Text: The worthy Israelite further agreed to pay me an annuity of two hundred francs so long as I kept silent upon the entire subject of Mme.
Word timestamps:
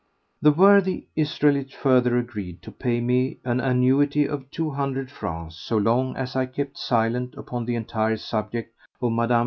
The 0.41 0.51
worthy 0.51 1.05
Israelite 1.15 1.73
further 1.75 2.17
agreed 2.17 2.63
to 2.63 2.71
pay 2.71 2.99
me 3.01 3.37
an 3.45 3.59
annuity 3.59 4.27
of 4.27 4.49
two 4.49 4.71
hundred 4.71 5.11
francs 5.11 5.57
so 5.57 5.77
long 5.77 6.15
as 6.17 6.35
I 6.35 6.47
kept 6.47 6.75
silent 6.79 7.35
upon 7.37 7.65
the 7.65 7.75
entire 7.75 8.17
subject 8.17 8.73
of 8.99 9.11
Mme. 9.11 9.31